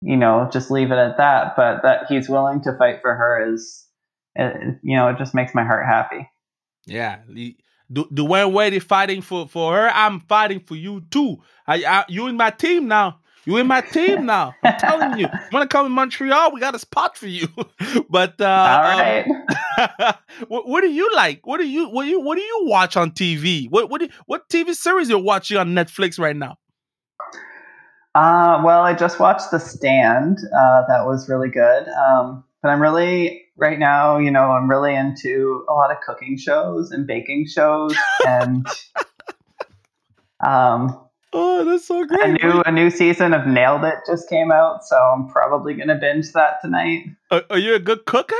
[0.00, 3.52] you know just leave it at that but that he's willing to fight for her
[3.52, 3.86] is
[4.36, 6.28] it, you know it just makes my heart happy
[6.86, 11.36] yeah the, the one way they fighting for for her i'm fighting for you too
[11.66, 14.54] I, I you in my team now you in my team now.
[14.62, 15.26] I'm telling you.
[15.26, 16.52] You want to come in Montreal?
[16.52, 17.48] We got a spot for you.
[18.08, 19.26] but uh, all right.
[19.78, 20.14] Um,
[20.48, 21.46] what, what, do you like?
[21.46, 23.68] What do you what do you what do you watch on TV?
[23.70, 26.56] What what do, what TV series you're watching on Netflix right now?
[28.14, 30.38] Uh, well, I just watched The Stand.
[30.56, 31.88] Uh, that was really good.
[31.88, 36.36] Um, but I'm really right now, you know, I'm really into a lot of cooking
[36.36, 37.94] shows and baking shows
[38.26, 38.66] and
[40.44, 41.00] um
[41.36, 42.22] Oh, that's so great.
[42.22, 45.96] A new a new season of Nailed It just came out, so I'm probably gonna
[45.96, 47.06] binge that tonight.
[47.32, 48.36] Are, are you a good cooker?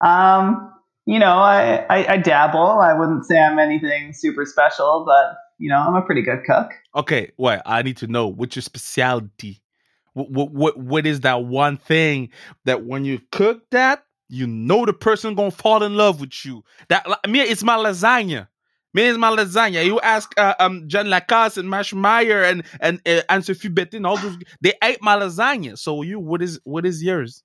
[0.00, 0.72] Um,
[1.04, 2.60] you know, I, I, I dabble.
[2.60, 6.70] I wouldn't say I'm anything super special, but you know, I'm a pretty good cook.
[6.94, 7.60] Okay, wait.
[7.66, 9.60] I need to know what's your specialty.
[10.14, 12.30] What what what, what is that one thing
[12.64, 16.64] that when you cook that you know the person gonna fall in love with you?
[16.88, 18.48] That mean, it's my lasagna.
[18.92, 19.84] Me is my lasagna.
[19.84, 24.04] You ask uh, um John Lacasse and Mash Meyer and and uh, and Sophie Bettin,
[24.04, 25.78] all those they ate my lasagna.
[25.78, 27.44] So you, what is what is yours?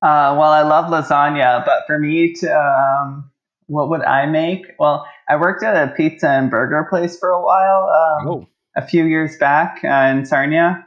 [0.00, 3.30] Uh, well, I love lasagna, but for me to um,
[3.66, 4.66] what would I make?
[4.78, 7.88] Well, I worked at a pizza and burger place for a while.
[7.88, 8.46] Um, oh.
[8.76, 10.86] A few years back uh, in Sarnia,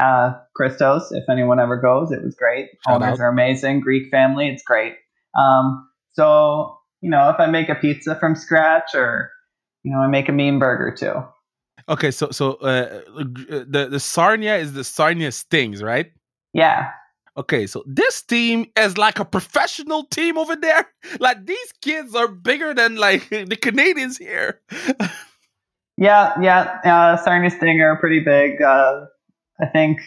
[0.00, 1.12] uh, Christos.
[1.12, 2.68] If anyone ever goes, it was great.
[2.86, 3.24] Shout Owners out.
[3.24, 3.80] are amazing.
[3.80, 4.94] Greek family, it's great.
[5.38, 9.30] Um, so you know, if I make a pizza from scratch or,
[9.82, 11.22] you know, I make a mean burger too.
[11.88, 16.12] Okay, so so uh, the the Sarnia is the Sarnia Stings, right?
[16.52, 16.90] Yeah.
[17.36, 20.86] Okay, so this team is like a professional team over there.
[21.18, 24.60] Like these kids are bigger than like the Canadians here.
[25.96, 26.78] yeah, yeah.
[26.84, 28.60] Uh, Sarnia Sting are pretty big.
[28.62, 29.06] Uh,
[29.60, 30.00] I think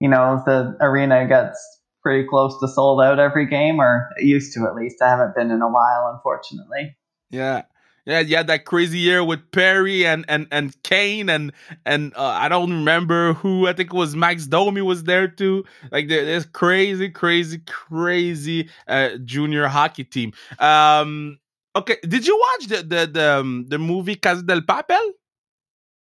[0.00, 1.58] you know the arena gets
[2.02, 5.02] pretty close to sold out every game, or used to at least.
[5.02, 6.96] I haven't been in a while, unfortunately.
[7.30, 7.62] Yeah.
[8.04, 11.52] Yeah, yeah, that crazy year with Perry and and and Kane and
[11.86, 13.68] and uh, I don't remember who.
[13.68, 15.64] I think it was Max Domi was there too.
[15.92, 20.32] Like there's crazy, crazy, crazy uh, junior hockey team.
[20.58, 21.38] Um,
[21.76, 25.12] okay, did you watch the the the, um, the movie Casa del Papel?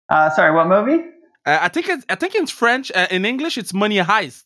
[0.08, 1.02] Uh, sorry, what movie?
[1.46, 2.92] Uh, I think it's I think in French.
[2.94, 4.44] Uh, in English, it's Money Heist.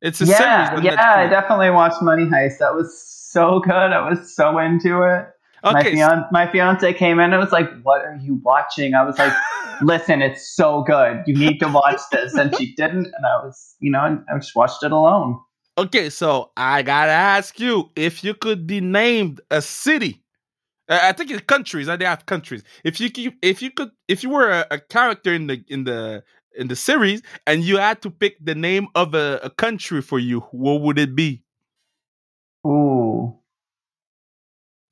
[0.00, 0.84] It's a yeah, series.
[0.84, 2.58] Yeah, I definitely watched Money Heist.
[2.58, 2.92] That was
[3.32, 3.72] so good.
[3.72, 5.26] I was so into it.
[5.64, 5.74] Okay.
[5.74, 8.94] My, fian- my fiance came in and was like, What are you watching?
[8.94, 9.32] I was like,
[9.82, 11.22] Listen, it's so good.
[11.26, 12.34] You need to watch this.
[12.34, 13.06] And she didn't.
[13.06, 15.38] And I was, you know, I just watched it alone.
[15.78, 20.21] Okay, so I gotta ask you if you could be named a city.
[20.88, 21.88] I think it's countries.
[21.88, 22.62] I have countries.
[22.84, 25.84] If you keep, if you could, if you were a, a character in the in
[25.84, 26.24] the
[26.56, 30.18] in the series and you had to pick the name of a, a country for
[30.18, 31.44] you, what would it be?
[32.66, 33.36] Ooh.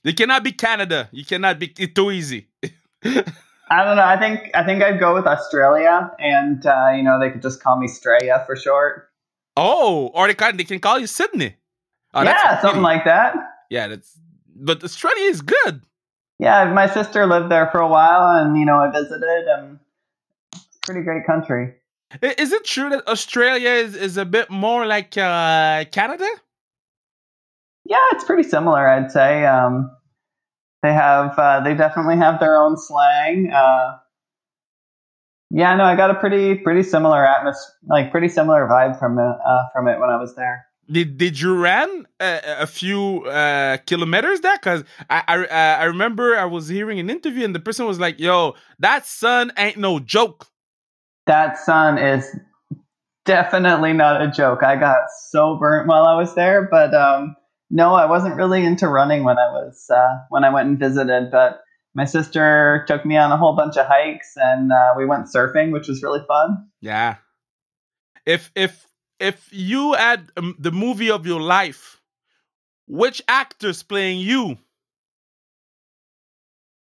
[0.04, 1.08] It cannot be Canada.
[1.12, 2.48] You cannot be it's too easy.
[3.70, 4.04] I don't know.
[4.04, 7.62] I think I think I'd go with Australia, and uh, you know they could just
[7.62, 9.10] call me Straya for short.
[9.56, 11.56] Oh, or they can they can call you Sydney.
[12.12, 13.36] Oh, yeah, something like that.
[13.68, 14.18] Yeah, that's
[14.60, 15.82] but Australia is good.
[16.38, 19.78] Yeah, my sister lived there for a while, and you know I visited, and
[20.54, 21.74] it's a pretty great country.
[22.22, 26.26] Is it true that Australia is, is a bit more like uh, Canada?
[27.84, 29.44] Yeah, it's pretty similar, I'd say.
[29.46, 29.90] Um,
[30.82, 33.52] they have, uh, they definitely have their own slang.
[33.52, 33.98] Uh,
[35.50, 39.36] yeah, no, I got a pretty, pretty similar atmosphere, like pretty similar vibe from it,
[39.46, 40.66] uh, from it when I was there.
[40.90, 44.58] Did Did you run a, a few uh, kilometers there?
[44.58, 45.46] Cause I I,
[45.82, 49.52] I remember I was hearing an interview and the person was like, "Yo, that sun
[49.56, 50.50] ain't no joke."
[51.30, 52.36] that sun is
[53.24, 54.64] definitely not a joke.
[54.64, 57.36] I got so burnt while I was there, but um,
[57.70, 61.30] no, I wasn't really into running when I was uh, when I went and visited.
[61.30, 61.60] But
[61.94, 65.70] my sister took me on a whole bunch of hikes, and uh, we went surfing,
[65.72, 66.68] which was really fun.
[66.80, 67.16] Yeah.
[68.26, 68.86] If if
[69.20, 72.00] if you had um, the movie of your life,
[72.88, 74.58] which actor's playing you?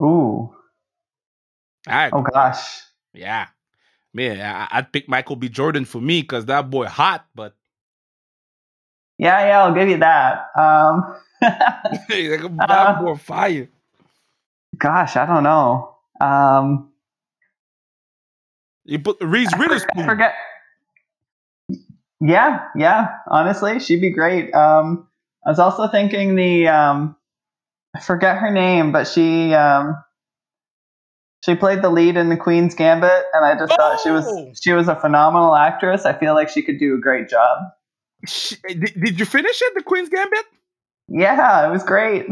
[0.01, 0.53] Ooh.
[1.87, 2.81] oh gosh.
[3.13, 3.47] Yeah
[4.15, 5.49] man, I, would pick Michael B.
[5.49, 7.53] Jordan for me because that boy hot, but
[9.17, 10.47] yeah, yeah, I'll give you that.
[10.57, 13.69] Um, that uh, boy fire.
[14.77, 15.95] Gosh, I don't know.
[16.19, 16.91] Um,
[18.85, 20.05] You put Reese Witherspoon.
[20.05, 20.33] Forget.
[22.25, 23.09] Yeah, yeah.
[23.27, 24.53] Honestly, she'd be great.
[24.53, 25.07] Um,
[25.45, 27.15] I was also thinking the um,
[27.95, 29.95] I forget her name, but she um,
[31.43, 33.75] she played the lead in the Queen's Gambit, and I just oh!
[33.75, 34.51] thought she was oh!
[34.59, 36.05] she was a phenomenal actress.
[36.05, 37.59] I feel like she could do a great job.
[38.25, 40.45] She, did, did you finish it, the Queen's Gambit?
[41.07, 42.25] Yeah, it was great.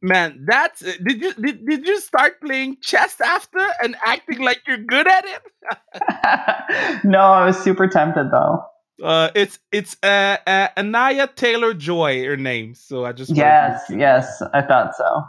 [0.00, 4.60] Man, that's uh, did you did, did you start playing chess after and acting like
[4.68, 7.04] you're good at it?
[7.04, 8.64] no, I was super tempted though.
[9.02, 12.74] Uh, it's it's uh, uh, Anya Taylor Joy, her name.
[12.74, 15.24] So I just yes, yes, I thought so.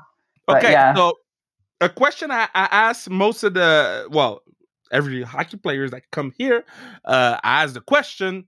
[0.50, 0.94] okay, yeah.
[0.94, 1.18] so
[1.82, 4.42] a question I, I ask most of the well,
[4.92, 6.66] every hockey players that come here,
[7.06, 8.46] uh, I ask the question: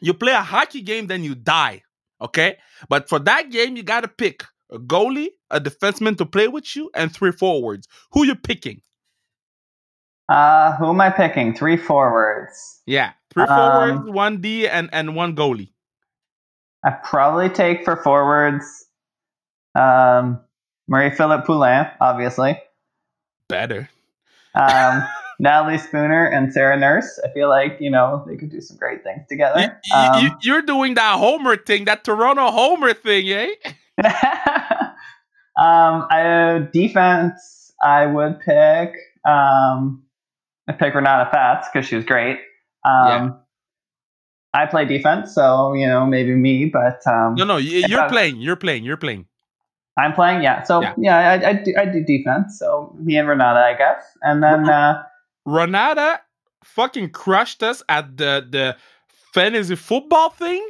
[0.00, 1.82] You play a hockey game, then you die.
[2.20, 6.48] Okay, but for that game, you got to pick a goalie, a defenseman to play
[6.48, 7.88] with you, and three forwards.
[8.12, 8.80] Who you picking?
[10.28, 11.54] Uh, who am I picking?
[11.54, 12.80] Three forwards.
[12.86, 15.70] Yeah, three forwards, um, one D, and and one goalie.
[16.84, 18.86] I probably take for forwards.
[19.74, 20.40] Um,
[20.86, 22.60] Marie-Philip Poulin, obviously.
[23.48, 23.88] Better.
[24.54, 25.02] Um,
[25.40, 27.18] Natalie Spooner and Sarah Nurse.
[27.24, 29.80] I feel like you know they could do some great things together.
[29.84, 33.48] You, um, you, are doing that Homer thing, that Toronto Homer thing, eh?
[35.58, 37.72] um, I defense.
[37.82, 38.92] I would pick.
[39.26, 40.04] Um,
[40.68, 42.38] I pick Renata Fast because she was great.
[42.84, 43.30] Um, yeah.
[44.54, 48.40] I play defense, so you know maybe me, but um, no, no, you're playing.
[48.40, 48.84] You're playing.
[48.84, 49.26] You're playing.
[49.96, 50.62] I'm playing, yeah.
[50.62, 52.58] So yeah, yeah I, I, do, I do defense.
[52.58, 55.02] So me and Renata, I guess, and then uh,
[55.44, 56.20] Renata
[56.64, 58.76] fucking crushed us at the the
[59.32, 60.68] fantasy football thing.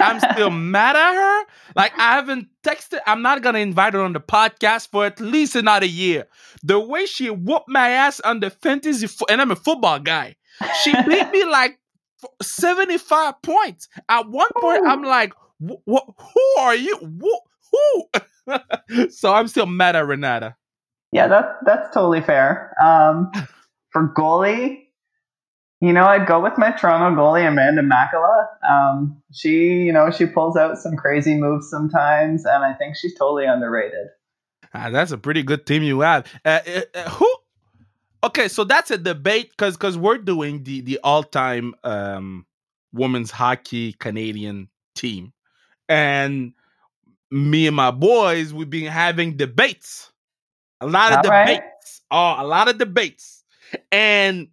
[0.00, 1.46] I'm still mad at her.
[1.74, 3.00] Like I haven't texted.
[3.06, 6.26] I'm not gonna invite her on the podcast for at least another year.
[6.62, 10.36] The way she whooped my ass on the fantasy, fo- and I'm a football guy.
[10.82, 11.78] She beat me like
[12.42, 13.88] 75 points.
[14.08, 16.00] At one point, I'm like, Who
[16.58, 17.20] are you?
[17.72, 18.08] Who?"
[19.10, 20.56] so I'm still mad at Renata.
[21.12, 22.74] Yeah, that's that's totally fair.
[22.82, 23.30] Um,
[23.90, 24.86] for goalie,
[25.80, 28.46] you know, I'd go with my Toronto goalie Amanda Makela.
[28.68, 33.14] Um, she, you know, she pulls out some crazy moves sometimes, and I think she's
[33.14, 34.08] totally underrated.
[34.74, 36.26] Ah, that's a pretty good team you have.
[36.44, 37.34] Uh, uh, uh who?
[38.26, 42.44] Okay, so that's a debate because because we're doing the the all time um,
[42.92, 45.32] women's hockey Canadian team,
[45.88, 46.52] and
[47.30, 50.10] me and my boys we've been having debates,
[50.80, 52.36] a lot of all debates, right.
[52.38, 53.44] oh, a lot of debates,
[53.92, 54.48] and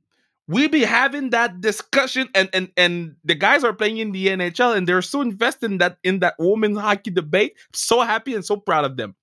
[0.48, 4.78] we be having that discussion and and and the guys are playing in the NHL
[4.78, 7.56] and they're so invested in that in that women's hockey debate.
[7.74, 9.16] So happy and so proud of them.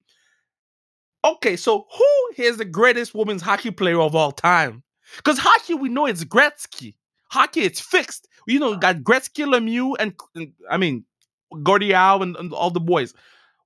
[1.25, 4.83] Okay, so who is the greatest women's hockey player of all time?
[5.17, 6.95] Because hockey, we know it's Gretzky.
[7.31, 8.27] Hockey, it's fixed.
[8.47, 11.05] You know, got Gretzky, Lemieux, and, and I mean,
[11.63, 13.15] Gordie Howe and, and all the boys.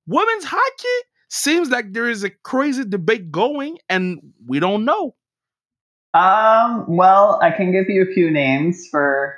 [0.07, 5.15] Women's hockey seems like there is a crazy debate going, and we don't know.
[6.13, 9.37] Um, well, I can give you a few names for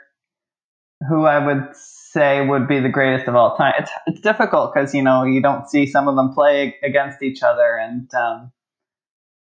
[1.09, 1.68] who I would
[2.12, 3.75] say would be the greatest of all time.
[3.79, 7.42] It's it's difficult because you know you don't see some of them play against each
[7.42, 8.53] other, and um,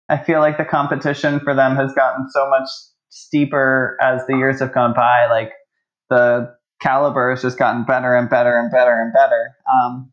[0.09, 2.68] I feel like the competition for them has gotten so much
[3.09, 5.26] steeper as the years have gone by.
[5.26, 5.52] Like
[6.11, 9.56] the caliber has just gotten better and better and better and better.
[9.72, 10.12] Um,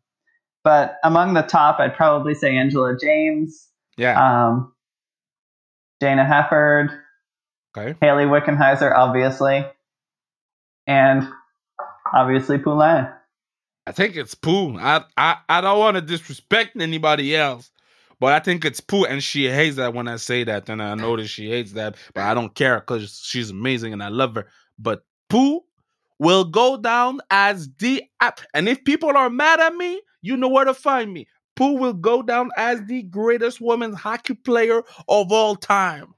[0.62, 3.68] but among the top, I'd probably say Angela James.
[3.96, 4.48] Yeah.
[4.48, 4.72] Um,
[6.02, 6.88] Jayna Hefford,
[7.76, 7.96] okay.
[8.00, 9.64] Hayley Wickenheiser, obviously,
[10.86, 11.28] and
[12.12, 13.08] obviously Poulin.
[13.86, 14.78] I think it's Pooh.
[14.78, 17.70] I I, I don't want to disrespect anybody else,
[18.18, 20.94] but I think it's Pooh, and she hates that when I say that, and I
[20.94, 24.34] know that she hates that, but I don't care because she's amazing and I love
[24.36, 24.46] her.
[24.78, 25.60] But Pooh
[26.18, 28.02] will go down as the
[28.54, 31.28] and if people are mad at me, you know where to find me.
[31.56, 36.14] Pooh will go down as the greatest women's hockey player of all time.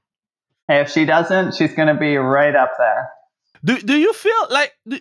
[0.69, 3.09] If she doesn't, she's going to be right up there.
[3.63, 4.73] Do Do you feel like?
[4.87, 4.99] Do,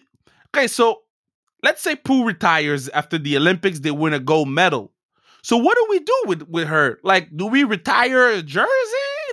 [0.49, 1.03] okay, so
[1.63, 3.81] let's say Pooh retires after the Olympics.
[3.81, 4.93] They win a gold medal.
[5.43, 6.99] So what do we do with with her?
[7.03, 8.69] Like, do we retire a jersey?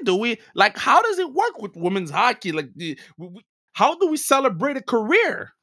[0.03, 0.77] Do we like?
[0.77, 2.51] How does it work with women's hockey?
[2.51, 2.97] Like, we,
[3.73, 5.53] how do we celebrate a career?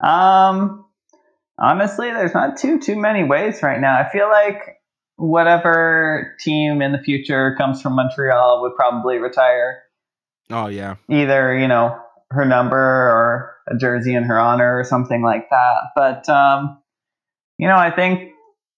[0.00, 0.86] Um,
[1.58, 3.98] Honestly, there's not too too many ways right now.
[3.98, 4.80] I feel like
[5.16, 9.82] whatever team in the future comes from Montreal would probably retire.
[10.50, 10.96] Oh yeah.
[11.10, 11.98] Either, you know,
[12.30, 15.76] her number or a jersey in her honor or something like that.
[15.94, 16.78] But um,
[17.58, 18.32] you know, I think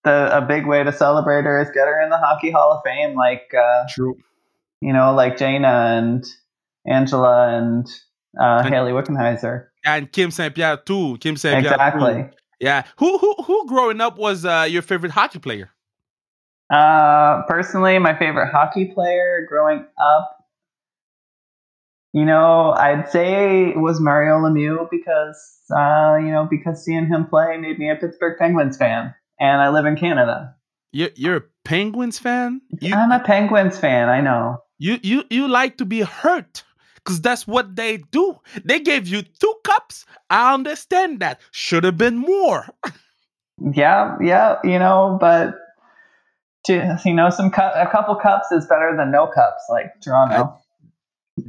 [0.04, 2.82] the a big way to celebrate her is get her in the Hockey Hall of
[2.84, 4.16] Fame like uh, True.
[4.80, 6.24] You know, like Jayna and
[6.86, 7.86] Angela and
[8.40, 9.66] uh, Hayley Wickenheiser.
[9.84, 10.54] And Kim St.
[10.54, 11.18] Pierre too.
[11.18, 11.60] Kim St.
[11.60, 11.72] Pierre.
[11.72, 12.22] Exactly.
[12.22, 12.30] Too.
[12.60, 12.84] Yeah.
[12.98, 15.70] Who who who growing up was uh, your favorite hockey player?
[16.70, 20.37] Uh, personally, my favorite hockey player growing up,
[22.12, 25.36] you know, I'd say it was Mario Lemieux because,
[25.70, 29.68] uh, you know, because seeing him play made me a Pittsburgh Penguins fan, and I
[29.68, 30.54] live in Canada.
[30.92, 32.62] You're, you're a Penguins fan.
[32.80, 34.08] You, I'm a Penguins fan.
[34.08, 34.62] I know.
[34.78, 36.62] You you you like to be hurt
[36.94, 38.38] because that's what they do.
[38.64, 40.06] They gave you two cups.
[40.30, 41.40] I understand that.
[41.50, 42.68] Should have been more.
[43.74, 45.56] yeah, yeah, you know, but
[46.66, 50.34] to, you know, some cu- a couple cups is better than no cups, like Toronto.
[50.34, 50.56] Uh,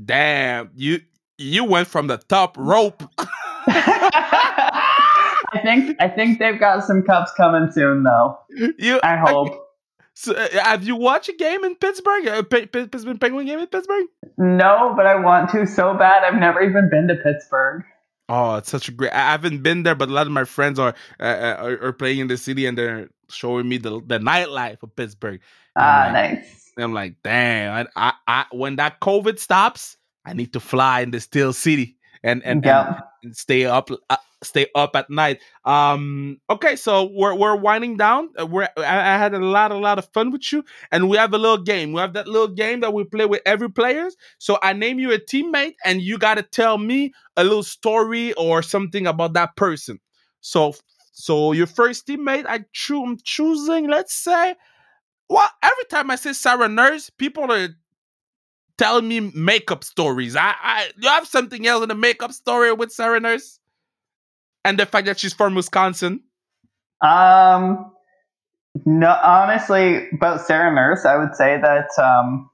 [0.05, 1.01] damn, you
[1.37, 3.03] you went from the top rope.
[5.51, 8.39] I think I think they've got some cups coming soon, though.
[8.77, 9.65] You, I hope.
[10.13, 12.27] So, uh, have you watched a game in Pittsburgh?
[12.27, 14.05] A P- P- Pittsburgh Penguin game in Pittsburgh?
[14.37, 16.25] No, but I want to so bad.
[16.25, 17.83] I've never even been to Pittsburgh.
[18.27, 19.13] Oh, it's such a great.
[19.13, 21.93] I haven't been there, but a lot of my friends are uh, uh are, are,
[21.93, 25.39] playing in the city, and they're showing me the the nightlife of Pittsburgh.
[25.77, 26.68] ah, like, nice.
[26.83, 27.87] I'm like, damn!
[27.95, 31.97] I, I, I, when that COVID stops, I need to fly in the Steel City
[32.23, 32.87] and and, yep.
[32.87, 35.39] and, and stay up uh, stay up at night.
[35.65, 38.29] Um, okay, so we're we're winding down.
[38.39, 41.17] Uh, we're I, I, had a lot a lot of fun with you, and we
[41.17, 41.93] have a little game.
[41.93, 44.15] We have that little game that we play with every players.
[44.37, 48.33] So I name you a teammate, and you got to tell me a little story
[48.33, 49.99] or something about that person.
[50.41, 50.73] So
[51.11, 53.89] so your first teammate, I cho- I'm choosing.
[53.89, 54.55] Let's say,
[55.29, 57.69] well, every time I say Sarah Nurse, people are
[58.77, 60.35] telling me makeup stories.
[60.35, 63.59] I, I you have something else in the makeup story with Sarah Nurse?
[64.65, 66.21] and the fact that she's from Wisconsin?
[67.01, 67.91] Um,
[68.85, 72.49] no, honestly, about Sarah Nurse, I would say that um,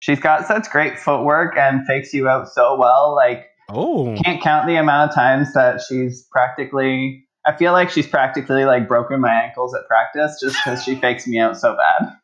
[0.00, 3.14] she's got such great footwork and fakes you out so well.
[3.14, 7.25] Like, oh, can't count the amount of times that she's practically.
[7.46, 11.26] I feel like she's practically like broken my ankles at practice just because she fakes
[11.26, 12.12] me out so bad.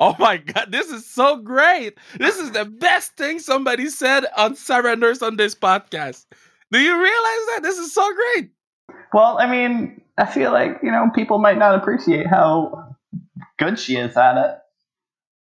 [0.00, 1.98] Oh my god, this is so great!
[2.18, 6.24] This is the best thing somebody said on Sarah Nurse on this podcast.
[6.72, 7.60] Do you realize that?
[7.62, 8.50] This is so great.
[9.12, 12.96] Well, I mean, I feel like, you know, people might not appreciate how
[13.58, 14.58] good she is at it.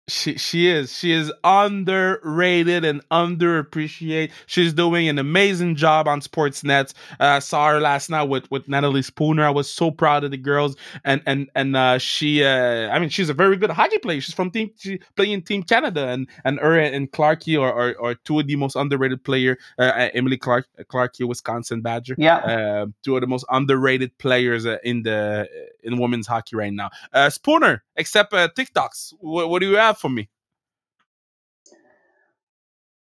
[0.07, 4.33] She she is she is underrated and underappreciated.
[4.45, 6.93] She's doing an amazing job on Sportsnet.
[7.19, 9.47] Uh, saw her last night with with Natalie Spooner.
[9.47, 13.09] I was so proud of the girls, and and and uh, she uh, I mean
[13.09, 14.21] she's a very good hockey player.
[14.21, 18.15] She's from team she playing Team Canada, and and her and Clarkie are, are, are
[18.15, 19.57] two of the most underrated player.
[19.79, 22.15] Uh, uh Emily Clark Clarkie, Wisconsin Badger.
[22.19, 25.49] Yeah, uh, two of the most underrated players uh, in the
[25.85, 26.91] in women's hockey right now.
[27.29, 29.15] Spooner, except TikToks.
[29.21, 30.29] What, what do you have for me?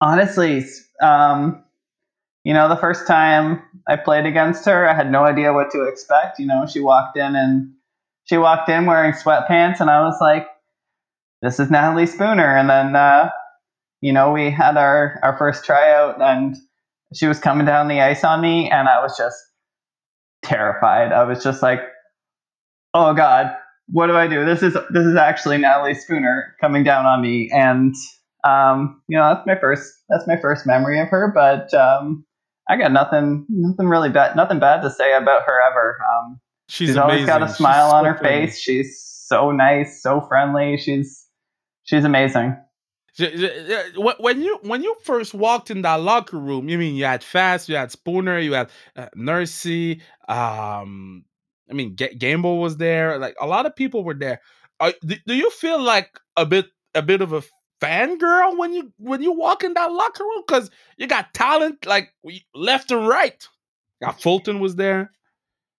[0.01, 0.65] Honestly,
[1.01, 1.63] um,
[2.43, 5.84] you know, the first time I played against her, I had no idea what to
[5.84, 6.39] expect.
[6.39, 7.73] You know, she walked in and
[8.23, 10.47] she walked in wearing sweatpants, and I was like,
[11.41, 13.30] "This is Natalie Spooner." And then, uh,
[14.01, 16.55] you know, we had our our first tryout, and
[17.13, 19.38] she was coming down the ice on me, and I was just
[20.43, 21.11] terrified.
[21.11, 21.82] I was just like,
[22.93, 23.55] "Oh God,
[23.91, 24.45] what do I do?
[24.45, 27.93] This is this is actually Natalie Spooner coming down on me, and
[28.43, 31.31] um, you know that's my first that's my first memory of her.
[31.33, 32.25] But um,
[32.69, 35.99] I got nothing nothing really bad nothing bad to say about her ever.
[36.13, 38.59] Um, she's, she's always got a smile on her face.
[38.59, 40.77] She's so nice, so friendly.
[40.77, 41.27] She's
[41.83, 42.57] she's amazing.
[43.97, 47.67] When you when you first walked in that locker room, you mean you had Fast,
[47.67, 51.25] you had Spooner, you had uh, Nursey, um,
[51.70, 53.17] I mean, G- Gamble was there.
[53.17, 54.41] Like a lot of people were there.
[54.80, 57.43] Are, do, do you feel like a bit a bit of a
[57.82, 60.43] fangirl when you when you walk in that locker room?
[60.47, 62.13] Because you got talent like
[62.53, 63.47] left and right.
[64.01, 65.11] Got Fulton was there.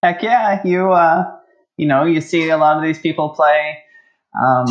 [0.03, 1.25] Heck yeah, you uh,
[1.77, 3.79] you know you see a lot of these people play
[4.41, 4.67] um,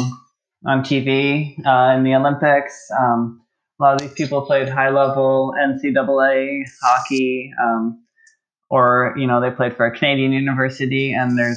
[0.66, 2.90] on TV uh, in the Olympics.
[2.98, 3.42] Um,
[3.80, 7.52] a lot of these people played high level NCAA hockey.
[7.62, 8.04] Um,
[8.70, 11.56] or you know they played for a Canadian university and they're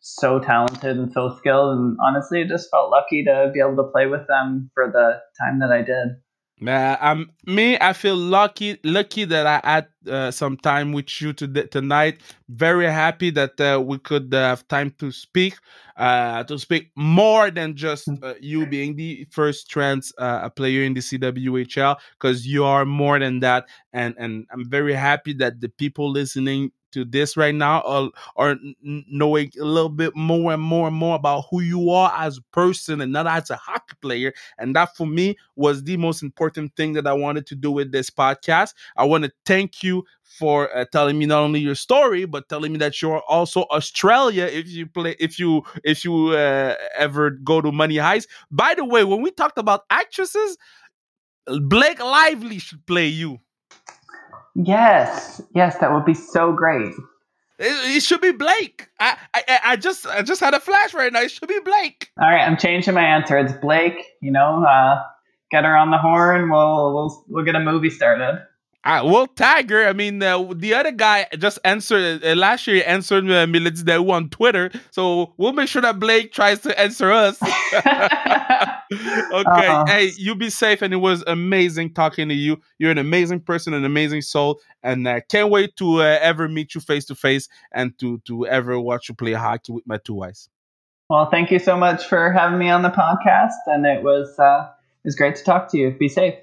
[0.00, 3.90] so talented and so skilled and honestly I just felt lucky to be able to
[3.92, 6.16] play with them for the time that I did.
[6.64, 11.32] Uh, um, me, I feel lucky, lucky that I had uh, some time with you
[11.32, 12.20] to, tonight.
[12.48, 15.54] Very happy that uh, we could uh, have time to speak,
[15.96, 18.22] uh, to speak more than just mm.
[18.22, 23.18] uh, you being the first trans uh, player in the CWHL, because you are more
[23.18, 23.66] than that.
[23.92, 28.56] And and I'm very happy that the people listening to this right now, or or
[28.82, 32.42] knowing a little bit more and more and more about who you are as a
[32.52, 34.32] person and not as a hockey player.
[34.58, 37.92] And that for me was the most important thing that I wanted to do with
[37.92, 38.74] this podcast.
[38.96, 42.72] I want to thank you for uh, telling me not only your story but telling
[42.72, 47.60] me that you're also Australia if you play if you if you uh, ever go
[47.60, 48.26] to Money Heist.
[48.50, 50.56] By the way, when we talked about actresses,
[51.46, 53.38] Blake Lively should play you.
[54.54, 56.92] Yes, yes, that would be so great.
[57.58, 58.88] It, it should be Blake.
[58.98, 61.20] I, I I just I just had a flash right now.
[61.20, 62.10] It should be Blake.
[62.20, 63.38] All right, I'm changing my answer.
[63.38, 64.04] It's Blake.
[64.20, 65.02] You know, uh,
[65.50, 66.50] get her on the horn.
[66.50, 68.44] We'll we'll we'll get a movie started.
[68.84, 69.86] Uh, well, Tiger.
[69.86, 72.76] I mean, uh, the other guy just answered uh, last year.
[72.76, 76.78] He answered uh, Militz Deu on Twitter, so we'll make sure that Blake tries to
[76.78, 77.38] answer us.
[78.92, 79.84] okay, uh-huh.
[79.86, 82.60] hey, you be safe, and it was amazing talking to you.
[82.78, 86.74] You're an amazing person, an amazing soul, and uh, can't wait to uh, ever meet
[86.74, 90.22] you face to face and to to ever watch you play hockey with my two
[90.22, 90.48] eyes.
[91.08, 94.68] Well, thank you so much for having me on the podcast, and it was uh,
[94.68, 95.92] it was great to talk to you.
[95.92, 96.34] Be safe.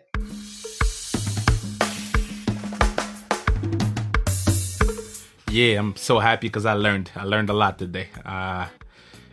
[5.50, 7.12] Yeah, I'm so happy because I learned.
[7.16, 8.08] I learned a lot today.
[8.26, 8.68] Uh,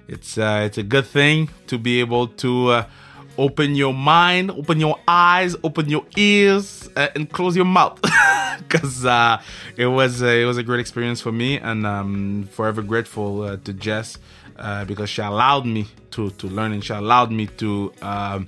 [0.09, 2.87] it's uh, it's a good thing to be able to uh,
[3.39, 8.01] open your mind, open your eyes, open your ears, uh, and close your mouth.
[8.57, 9.41] Because uh,
[9.77, 13.73] it was it was a great experience for me, and I'm forever grateful uh, to
[13.75, 14.17] Jess
[14.87, 18.47] because she allowed me to to learn and she allowed me to um,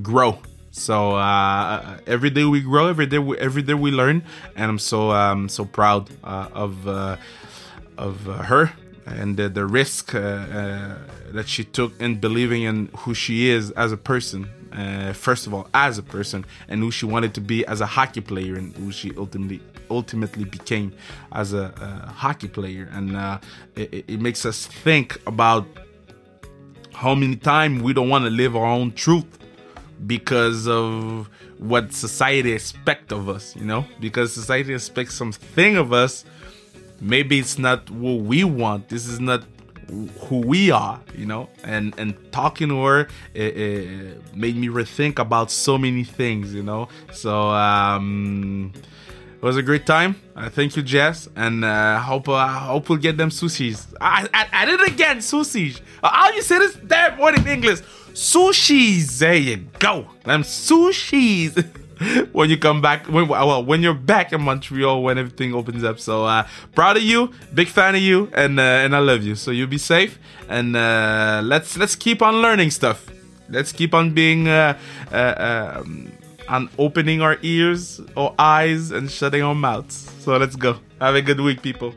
[0.00, 0.38] grow
[0.72, 4.24] so uh, every day we grow, every day we, every day we learn,
[4.56, 7.16] and I'm so um, so proud uh, of uh,
[7.98, 8.72] of her
[9.04, 10.98] and the, the risk uh, uh,
[11.32, 14.48] that she took in believing in who she is as a person.
[14.72, 17.86] Uh, first of all, as a person, and who she wanted to be as a
[17.86, 19.60] hockey player, and who she ultimately
[19.90, 20.90] ultimately became
[21.32, 21.70] as a,
[22.06, 23.40] a hockey player, and
[23.76, 25.66] it, it makes us think about
[26.94, 29.41] how many times we don't want to live our own truth
[30.06, 31.28] because of
[31.58, 33.84] what society expect of us, you know?
[34.00, 36.24] Because society expects something of us.
[37.00, 38.88] Maybe it's not what we want.
[38.88, 39.44] This is not
[40.20, 41.48] who we are, you know?
[41.64, 46.62] And and talking to her it, it made me rethink about so many things, you
[46.62, 46.88] know?
[47.12, 48.72] So um
[49.42, 50.14] it was a great time.
[50.36, 53.92] Uh, thank you, Jess, and uh, hope uh, hope we'll get them sushis.
[54.00, 55.80] I, I, I did it again, sushis.
[56.00, 57.80] All you said this damn word in English.
[58.12, 59.18] Sushis.
[59.18, 60.06] There you go.
[60.24, 61.64] Them sushis.
[62.32, 65.98] when you come back, when, well, when you're back in Montreal, when everything opens up.
[66.00, 69.34] So uh, proud of you, big fan of you, and uh, and I love you.
[69.34, 73.06] So you be safe, and uh, let's let's keep on learning stuff.
[73.48, 74.78] Let's keep on being uh,
[75.10, 76.12] uh, um,
[76.48, 80.10] on opening our ears or eyes and shutting our mouths.
[80.20, 80.78] So let's go.
[81.00, 81.94] Have a good week, people.